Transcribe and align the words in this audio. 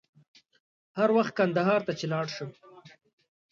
هر 0.97 1.09
وخت 1.17 1.31
کندهار 1.39 1.81
ته 1.87 1.91
چې 1.99 2.05
ولاړ 2.07 2.25
شم. 2.35 2.49